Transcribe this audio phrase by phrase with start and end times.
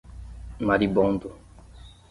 [0.67, 1.29] Maribondo